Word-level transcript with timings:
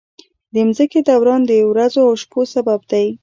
د 0.53 0.55
ځمکې 0.77 0.99
دوران 1.09 1.41
د 1.45 1.51
ورځو 1.71 2.01
او 2.07 2.13
شپو 2.21 2.41
سبب 2.53 2.79
دی. 2.91 3.07